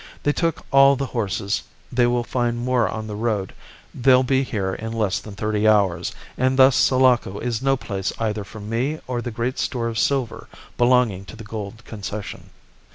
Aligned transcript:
They 0.23 0.33
took 0.33 0.65
all 0.71 0.95
the 0.95 1.05
horses; 1.05 1.61
they 1.91 2.07
will 2.07 2.23
find 2.23 2.57
more 2.57 2.89
on 2.89 3.05
the 3.05 3.15
road; 3.15 3.53
they'll 3.93 4.23
be 4.23 4.41
here 4.41 4.73
in 4.73 4.91
less 4.93 5.19
than 5.19 5.35
thirty 5.35 5.67
hours, 5.67 6.11
and 6.39 6.57
thus 6.57 6.75
Sulaco 6.75 7.37
is 7.37 7.61
no 7.61 7.77
place 7.77 8.11
either 8.17 8.43
for 8.43 8.59
me 8.59 8.99
or 9.05 9.21
the 9.21 9.29
great 9.29 9.59
store 9.59 9.87
of 9.89 9.99
silver 9.99 10.47
belonging 10.75 11.23
to 11.25 11.35
the 11.35 11.43
Gould 11.43 11.83
Concession. 11.85 12.49